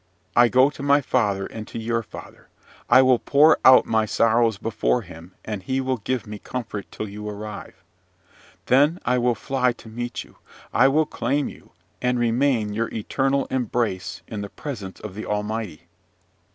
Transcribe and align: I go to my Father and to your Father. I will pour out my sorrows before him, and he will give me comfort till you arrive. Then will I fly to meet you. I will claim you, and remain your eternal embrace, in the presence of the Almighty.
I 0.35 0.47
go 0.47 0.71
to 0.71 0.81
my 0.81 0.99
Father 0.99 1.45
and 1.45 1.67
to 1.67 1.77
your 1.77 2.01
Father. 2.01 2.49
I 2.89 3.03
will 3.03 3.19
pour 3.19 3.59
out 3.63 3.85
my 3.85 4.07
sorrows 4.07 4.57
before 4.57 5.03
him, 5.03 5.35
and 5.45 5.61
he 5.61 5.79
will 5.79 5.97
give 5.97 6.25
me 6.25 6.39
comfort 6.39 6.87
till 6.91 7.07
you 7.07 7.29
arrive. 7.29 7.75
Then 8.65 8.97
will 9.05 9.31
I 9.31 9.33
fly 9.35 9.73
to 9.73 9.89
meet 9.89 10.23
you. 10.23 10.37
I 10.73 10.87
will 10.87 11.05
claim 11.05 11.49
you, 11.49 11.73
and 12.01 12.17
remain 12.17 12.73
your 12.73 12.91
eternal 12.91 13.45
embrace, 13.51 14.23
in 14.27 14.41
the 14.41 14.49
presence 14.49 14.99
of 14.99 15.13
the 15.13 15.27
Almighty. 15.27 15.87